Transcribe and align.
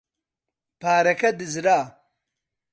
پارەکە 0.81 1.29
دزرا. 1.39 1.79